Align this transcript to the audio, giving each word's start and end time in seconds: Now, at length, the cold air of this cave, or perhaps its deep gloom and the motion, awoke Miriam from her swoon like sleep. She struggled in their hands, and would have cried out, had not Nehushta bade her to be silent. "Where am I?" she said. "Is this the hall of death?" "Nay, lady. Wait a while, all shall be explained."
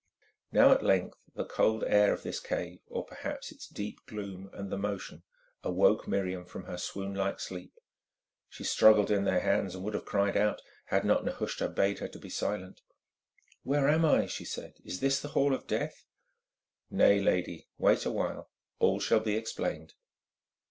Now, 0.51 0.71
at 0.71 0.83
length, 0.83 1.19
the 1.35 1.45
cold 1.45 1.83
air 1.83 2.11
of 2.11 2.23
this 2.23 2.39
cave, 2.39 2.79
or 2.87 3.05
perhaps 3.05 3.51
its 3.51 3.67
deep 3.67 4.03
gloom 4.07 4.49
and 4.51 4.71
the 4.71 4.77
motion, 4.79 5.21
awoke 5.63 6.07
Miriam 6.07 6.43
from 6.43 6.63
her 6.63 6.79
swoon 6.79 7.13
like 7.13 7.39
sleep. 7.39 7.79
She 8.49 8.63
struggled 8.63 9.11
in 9.11 9.25
their 9.25 9.41
hands, 9.41 9.75
and 9.75 9.83
would 9.83 9.93
have 9.93 10.05
cried 10.05 10.35
out, 10.35 10.63
had 10.85 11.05
not 11.05 11.23
Nehushta 11.23 11.69
bade 11.69 11.99
her 11.99 12.07
to 12.07 12.17
be 12.17 12.31
silent. 12.31 12.81
"Where 13.61 13.87
am 13.89 14.03
I?" 14.03 14.25
she 14.25 14.43
said. 14.43 14.73
"Is 14.83 15.01
this 15.01 15.19
the 15.19 15.27
hall 15.37 15.53
of 15.53 15.67
death?" 15.67 16.03
"Nay, 16.89 17.21
lady. 17.21 17.67
Wait 17.77 18.03
a 18.03 18.11
while, 18.11 18.49
all 18.79 18.99
shall 18.99 19.19
be 19.19 19.37
explained." 19.37 19.93